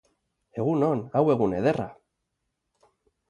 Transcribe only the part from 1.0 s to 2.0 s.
hau egun ederra!